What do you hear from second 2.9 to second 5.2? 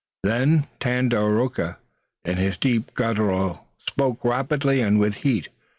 guttural, spoke rapidly and with